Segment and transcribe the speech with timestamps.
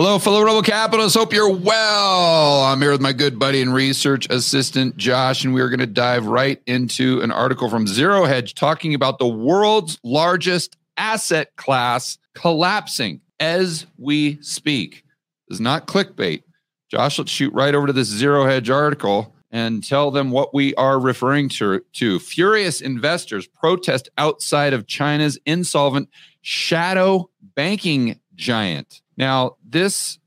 [0.00, 1.18] Hello, fellow Rebel Capitalists.
[1.18, 2.62] Hope you're well.
[2.62, 6.26] I'm here with my good buddy and research assistant, Josh, and we're going to dive
[6.26, 13.22] right into an article from Zero Hedge talking about the world's largest asset class collapsing
[13.40, 15.02] as we speak.
[15.48, 16.44] This is not clickbait.
[16.88, 20.76] Josh, let's shoot right over to this Zero Hedge article and tell them what we
[20.76, 21.80] are referring to.
[21.94, 22.20] to.
[22.20, 26.08] Furious investors protest outside of China's insolvent
[26.40, 29.02] shadow banking giant.
[29.18, 30.18] Now, this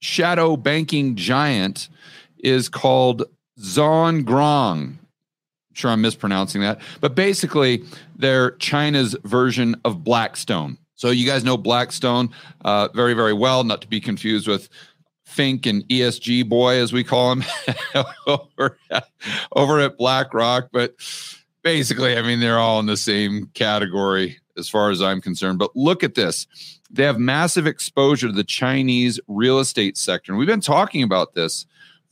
[0.00, 1.88] shadow banking giant
[2.38, 3.24] is called
[3.60, 4.96] Zhongrong.
[4.96, 4.98] I'm
[5.74, 7.84] sure I'm mispronouncing that, but basically,
[8.16, 10.78] they're China's version of Blackstone.
[10.96, 12.30] So you guys know Blackstone
[12.64, 14.68] uh, very, very well, not to be confused with
[15.24, 17.44] Fink and ESG boy, as we call him,
[18.26, 18.78] over,
[19.54, 20.70] over at BlackRock.
[20.72, 20.96] But
[21.62, 25.58] basically, I mean, they're all in the same category as far as I'm concerned.
[25.58, 26.46] But look at this
[26.90, 30.32] they have massive exposure to the Chinese real estate sector.
[30.32, 31.66] And we've been talking about this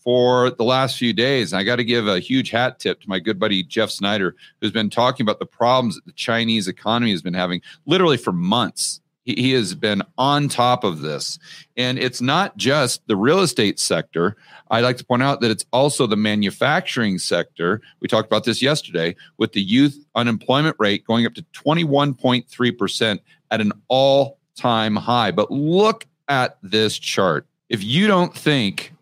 [0.06, 1.52] for the last few days.
[1.52, 4.36] And I got to give a huge hat tip to my good buddy Jeff Snyder,
[4.60, 8.32] who's been talking about the problems that the Chinese economy has been having literally for
[8.32, 9.00] months.
[9.24, 11.40] He, he has been on top of this.
[11.76, 14.36] And it's not just the real estate sector.
[14.70, 17.80] I'd like to point out that it's also the manufacturing sector.
[17.98, 23.18] We talked about this yesterday with the youth unemployment rate going up to 21.3%
[23.50, 25.30] at an all time high.
[25.30, 27.46] But look at this chart.
[27.68, 28.92] If you don't think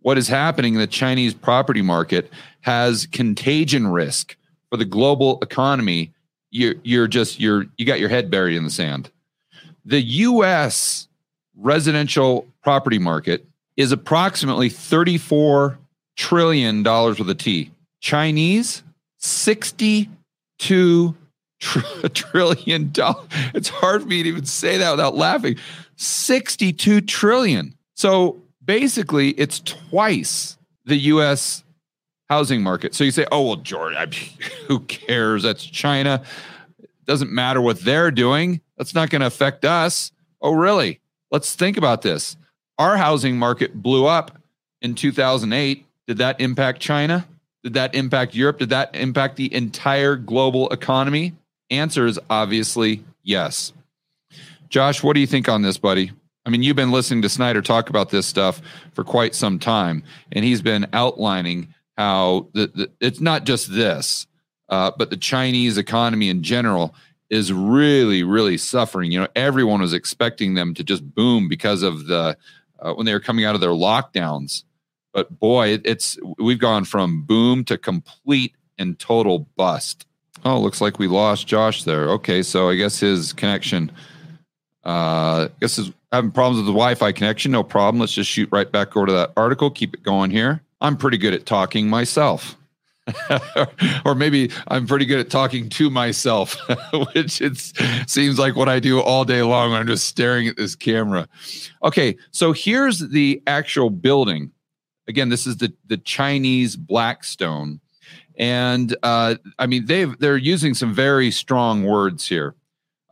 [0.00, 2.30] what is happening in the Chinese property market
[2.62, 4.36] has contagion risk
[4.70, 6.12] for the global economy,
[6.50, 9.10] you're, you're just you're you got your head buried in the sand.
[9.84, 11.08] The U.S.
[11.56, 13.44] residential property market
[13.76, 15.78] is approximately 34
[16.16, 17.70] trillion dollars with a T.
[18.00, 18.82] Chinese
[19.18, 21.16] 62
[21.62, 23.26] tr- trillion dollars.
[23.54, 25.56] It's hard for me to even say that without laughing.
[25.96, 27.74] 62 trillion.
[27.94, 31.62] So basically, it's twice the US
[32.28, 32.94] housing market.
[32.94, 34.06] So you say, oh, well, I,
[34.66, 35.44] who cares?
[35.44, 36.22] That's China.
[36.80, 38.60] It doesn't matter what they're doing.
[38.76, 40.10] That's not going to affect us.
[40.40, 41.00] Oh, really?
[41.30, 42.36] Let's think about this.
[42.78, 44.38] Our housing market blew up
[44.80, 45.86] in 2008.
[46.08, 47.26] Did that impact China?
[47.62, 48.58] Did that impact Europe?
[48.58, 51.34] Did that impact the entire global economy?
[51.72, 53.72] Answer is obviously yes.
[54.68, 56.12] Josh, what do you think on this, buddy?
[56.44, 58.60] I mean, you've been listening to Snyder talk about this stuff
[58.92, 64.26] for quite some time, and he's been outlining how the, the, it's not just this,
[64.68, 66.94] uh, but the Chinese economy in general
[67.30, 69.10] is really, really suffering.
[69.10, 72.36] You know, everyone was expecting them to just boom because of the
[72.80, 74.64] uh, when they were coming out of their lockdowns.
[75.14, 80.06] But boy, it, it's we've gone from boom to complete and total bust.
[80.44, 82.10] Oh, looks like we lost Josh there.
[82.10, 83.92] Okay, so I guess his connection.
[84.84, 87.52] Uh, I guess is having problems with the Wi-Fi connection.
[87.52, 88.00] No problem.
[88.00, 89.70] Let's just shoot right back over to that article.
[89.70, 90.62] Keep it going here.
[90.80, 92.56] I'm pretty good at talking myself.
[94.04, 96.56] or maybe I'm pretty good at talking to myself,
[97.14, 97.56] which it
[98.06, 101.28] seems like what I do all day long I'm just staring at this camera.
[101.82, 104.52] Okay, so here's the actual building.
[105.08, 107.80] Again, this is the the Chinese Blackstone
[108.38, 112.54] and uh, I mean they they're using some very strong words here.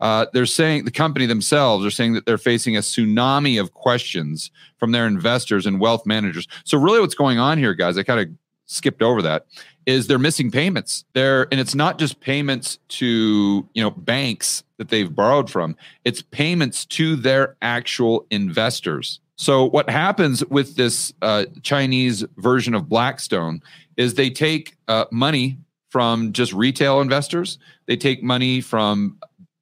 [0.00, 4.50] Uh, they're saying the company themselves are saying that they're facing a tsunami of questions
[4.78, 6.48] from their investors and wealth managers.
[6.64, 7.98] So really, what's going on here, guys?
[7.98, 8.28] I kind of
[8.64, 9.46] skipped over that.
[9.86, 11.04] Is they're missing payments.
[11.12, 15.76] They're and it's not just payments to you know banks that they've borrowed from.
[16.04, 19.20] It's payments to their actual investors.
[19.36, 23.62] So what happens with this uh, Chinese version of Blackstone
[24.00, 25.58] is they take uh, money
[25.90, 27.58] from just retail investors.
[27.86, 29.18] They take money from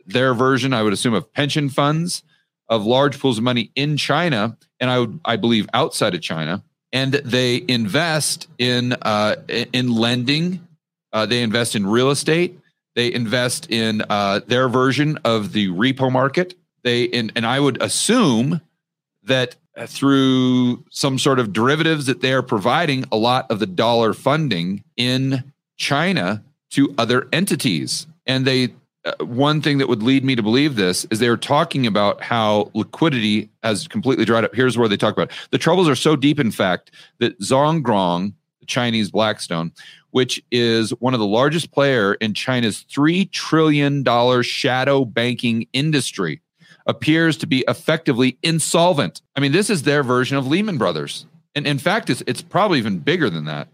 [0.06, 2.22] their version, I would assume, of pension funds,
[2.68, 6.62] of large pools of money in China, and I would, I believe, outside of China,
[6.92, 10.64] and they invest in uh, in lending.
[11.12, 12.60] Uh, they invest in real estate.
[12.94, 16.54] They invest in uh, their version of the repo market.
[16.84, 18.60] They in, and I would assume
[19.24, 19.56] that
[19.86, 24.82] through some sort of derivatives that they are providing a lot of the dollar funding
[24.96, 28.06] in China to other entities.
[28.26, 28.68] And they,
[29.04, 32.22] uh, one thing that would lead me to believe this is they were talking about
[32.22, 34.54] how liquidity has completely dried up.
[34.54, 35.36] Here's where they talk about it.
[35.50, 39.72] the troubles are so deep, in fact, that Zhongrong, the Chinese Blackstone,
[40.10, 46.40] which is one of the largest player in China's three trillion dollar shadow banking industry,
[46.86, 49.22] appears to be effectively insolvent.
[49.36, 51.26] I mean, this is their version of Lehman Brothers.
[51.54, 53.68] And in fact, it's, it's probably even bigger than that.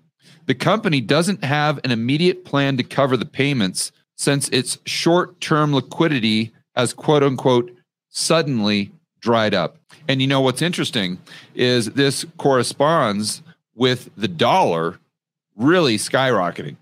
[0.46, 5.74] The company doesn't have an immediate plan to cover the payments since its short term
[5.74, 7.70] liquidity has quote unquote
[8.10, 9.78] suddenly dried up.
[10.08, 11.18] And you know what's interesting
[11.54, 13.42] is this corresponds
[13.74, 14.98] with the dollar
[15.56, 16.76] really skyrocketing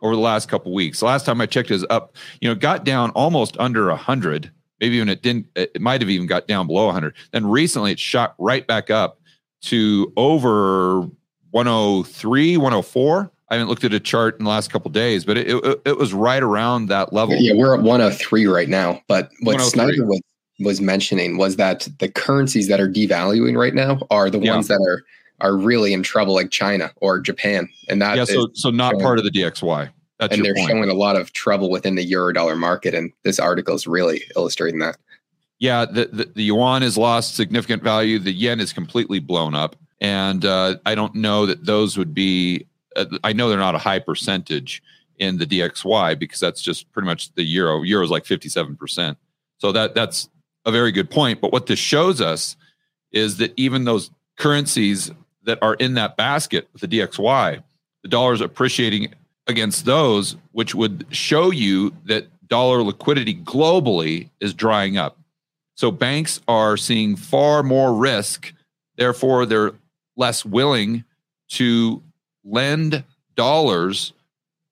[0.00, 1.00] over the last couple weeks.
[1.00, 4.50] The last time I checked is up, you know, got down almost under 100.
[4.80, 7.14] Maybe even it didn't it might have even got down below 100.
[7.32, 9.20] Then recently it shot right back up
[9.62, 11.08] to over
[11.50, 13.30] 103, 104.
[13.48, 15.98] I haven't looked at a chart in the last couple days, but it, it, it
[15.98, 17.34] was right around that level.
[17.36, 19.02] Yeah, we're at 103 right now.
[19.08, 20.20] But what Snyder was
[20.60, 24.52] was mentioning was that the currencies that are devaluing right now are the yeah.
[24.52, 25.02] ones that are
[25.40, 29.02] are really in trouble, like China or Japan, and that yeah, so so not showing,
[29.02, 29.90] part of the DXY.
[30.20, 30.68] That's and they're point.
[30.68, 34.22] showing a lot of trouble within the euro dollar market, and this article is really
[34.36, 34.98] illustrating that.
[35.58, 38.18] Yeah, the, the, the yuan has lost significant value.
[38.18, 42.66] The yen is completely blown up, and uh, I don't know that those would be.
[42.94, 44.82] Uh, I know they're not a high percentage
[45.18, 47.82] in the DXY because that's just pretty much the euro.
[47.82, 49.16] Euro is like fifty seven percent.
[49.56, 50.28] So that that's
[50.66, 51.40] a very good point.
[51.40, 52.56] But what this shows us
[53.10, 55.10] is that even those currencies
[55.44, 57.62] that are in that basket the DXY,
[58.02, 59.14] the dollar is appreciating
[59.50, 65.18] against those, which would show you that dollar liquidity globally is drying up.
[65.74, 68.52] So banks are seeing far more risk.
[68.96, 69.72] Therefore, they're
[70.16, 71.04] less willing
[71.50, 72.02] to
[72.44, 73.04] lend
[73.34, 74.12] dollars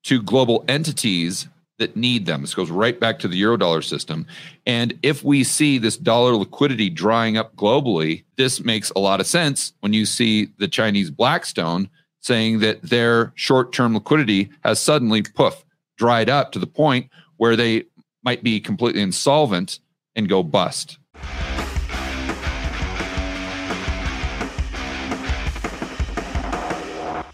[0.03, 1.47] to global entities
[1.79, 2.41] that need them.
[2.41, 4.27] This goes right back to the eurodollar system.
[4.65, 9.27] And if we see this dollar liquidity drying up globally, this makes a lot of
[9.27, 15.21] sense when you see the Chinese Blackstone saying that their short term liquidity has suddenly,
[15.21, 15.63] poof,
[15.97, 17.85] dried up to the point where they
[18.23, 19.79] might be completely insolvent
[20.15, 20.97] and go bust.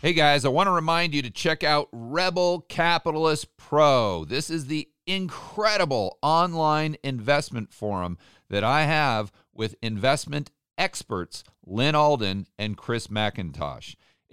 [0.01, 4.23] Hey guys, I want to remind you to check out Rebel Capitalist Pro.
[4.23, 12.45] This is the incredible online investment forum that I have with investment experts Lyn Alden
[12.59, 13.95] and Chris MacIntosh.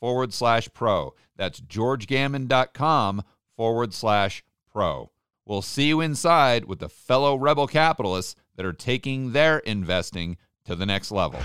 [0.00, 1.14] forward slash pro.
[1.36, 3.22] That's georgegammon.com
[3.56, 4.42] forward slash
[4.72, 5.10] pro.
[5.46, 10.74] We'll see you inside with the fellow rebel capitalists that are taking their investing to
[10.74, 11.40] the next level.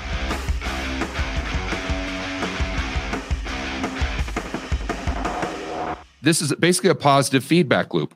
[6.26, 8.16] this is basically a positive feedback loop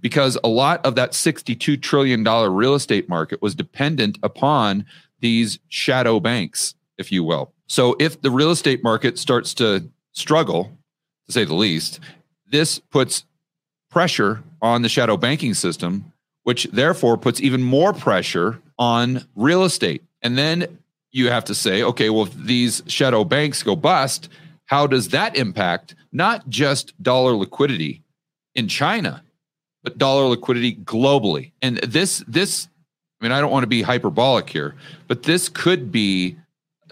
[0.00, 4.86] because a lot of that $62 trillion real estate market was dependent upon
[5.20, 7.52] these shadow banks, if you will.
[7.66, 10.76] So if the real estate market starts to struggle,
[11.26, 12.00] to say the least,
[12.50, 13.24] this puts
[13.90, 16.12] pressure on the shadow banking system,
[16.42, 20.02] which therefore puts even more pressure on real estate.
[20.22, 20.78] And then
[21.10, 24.28] you have to say, okay, well, if these shadow banks go bust,
[24.66, 28.02] how does that impact not just dollar liquidity
[28.54, 29.22] in China,
[29.82, 31.52] but dollar liquidity globally?
[31.62, 32.68] And this, this,
[33.20, 34.74] I mean, I don't want to be hyperbolic here,
[35.06, 36.36] but this could be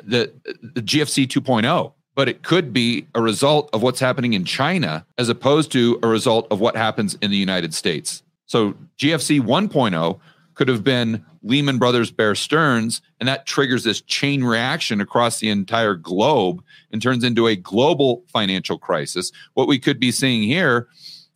[0.05, 0.33] the,
[0.63, 5.29] the GFC 2.0, but it could be a result of what's happening in China as
[5.29, 8.23] opposed to a result of what happens in the United States.
[8.47, 10.21] So GFC 1.0
[10.55, 15.51] could have been Lehman Brothers Bear Stearns, and that triggers this chain reaction across the
[15.51, 19.31] entire globe and turns into a global financial crisis.
[19.55, 20.89] What we could be seeing here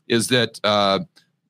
[0.08, 1.00] is that uh,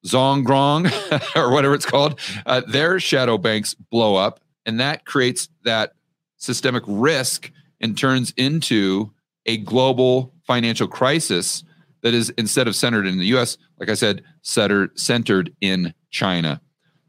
[0.04, 0.90] Zhongrong,
[1.36, 5.94] or whatever it's called, uh, their shadow banks blow up, and that creates that
[6.40, 9.12] systemic risk and turns into
[9.46, 11.62] a global financial crisis
[12.02, 16.60] that is instead of centered in the US, like I said, centered, centered in China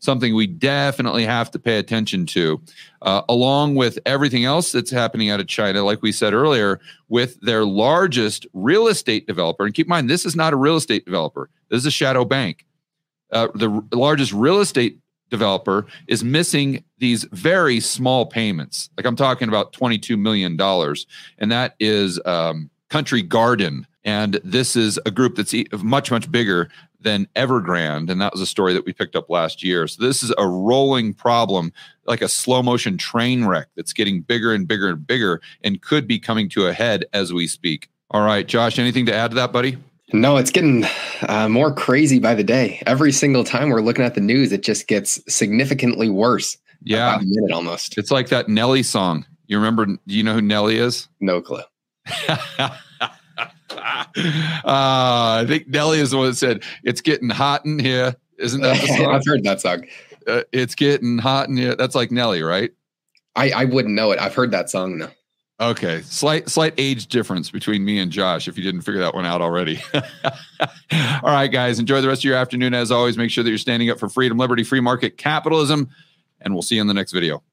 [0.01, 2.59] something we definitely have to pay attention to,
[3.03, 7.39] uh, along with everything else that's happening out of China, like we said earlier, with
[7.41, 9.63] their largest real estate developer.
[9.63, 12.25] And keep in mind, this is not a real estate developer, this is a shadow
[12.25, 12.65] bank.
[13.31, 14.97] Uh, the r- largest real estate
[15.29, 18.89] developer is missing these very small payments.
[18.95, 20.57] Like I'm talking about $22 million.
[21.39, 23.87] And that is um, Country Garden.
[24.05, 25.53] And this is a group that's
[25.83, 26.69] much, much bigger
[27.01, 28.11] than Evergrande.
[28.11, 29.87] And that was a story that we picked up last year.
[29.87, 31.73] So this is a rolling problem,
[32.05, 36.07] like a slow motion train wreck that's getting bigger and bigger and bigger and could
[36.07, 37.89] be coming to a head as we speak.
[38.11, 39.77] All right, Josh, anything to add to that, buddy?
[40.13, 40.85] No, it's getting
[41.27, 42.83] uh, more crazy by the day.
[42.85, 46.57] Every single time we're looking at the news, it just gets significantly worse.
[46.83, 47.97] Yeah, a minute almost.
[47.97, 49.25] It's like that Nelly song.
[49.47, 49.85] You remember?
[49.85, 51.07] Do you know who Nelly is?
[51.19, 51.61] No clue.
[52.59, 52.71] uh,
[54.65, 58.81] I think Nelly is the one that said, "It's getting hot in here." Isn't that
[58.81, 59.07] the song?
[59.07, 59.85] I've heard that song.
[60.27, 61.75] Uh, it's getting hot in here.
[61.75, 62.71] That's like Nelly, right?
[63.35, 64.19] I, I wouldn't know it.
[64.19, 65.09] I've heard that song though.
[65.59, 68.47] Okay, slight slight age difference between me and Josh.
[68.47, 69.79] If you didn't figure that one out already.
[69.93, 70.01] All
[71.23, 72.73] right, guys, enjoy the rest of your afternoon.
[72.73, 75.89] As always, make sure that you're standing up for freedom, liberty, free market capitalism,
[76.41, 77.43] and we'll see you in the next video.